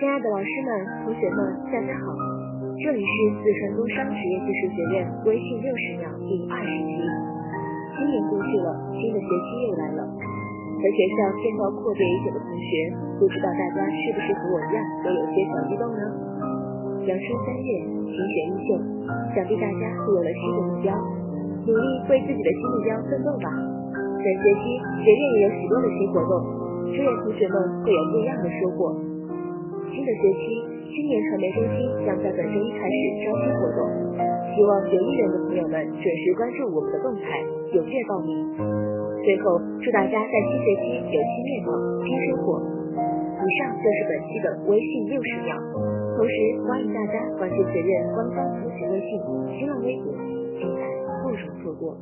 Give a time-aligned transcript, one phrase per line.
[0.00, 2.08] 亲爱的老师们、同学们，大家好！
[2.80, 7.04] 这里是四川工商职业技术学院微信六十秒第二十期。
[8.00, 10.00] 今年过去了，新的学期又来了。
[10.08, 12.88] 和学校见到阔别已久的同学，
[13.20, 16.02] 不知道大家是不是和我一样，都有些小激动呢？
[17.04, 17.68] 阳春三月，
[18.08, 18.80] 新学依旧，
[19.36, 20.96] 想必大家都有了新的目标，
[21.68, 23.52] 努力为自己的新目标奋斗吧。
[23.92, 26.32] 本学期学院也有许多的新活动，
[26.88, 28.96] 祝愿同学们会有不一样的收获。
[29.90, 30.42] 新的学期，
[30.94, 31.76] 青年传媒中心
[32.06, 33.78] 将在本周一开始招新活动，
[34.54, 37.42] 希望有意愿的朋友们准时关注我们的动态，
[37.74, 38.30] 踊跃报名。
[39.20, 41.74] 最后，祝大家在新学期有新面貌、
[42.06, 42.62] 新收获。
[43.40, 45.58] 以上就是本期的微信六十秒，
[46.14, 46.34] 同时
[46.68, 49.10] 欢迎大家关注学院官方腾讯微信、
[49.58, 50.12] 新浪微博，
[50.54, 50.80] 精彩
[51.22, 51.96] 不容错过。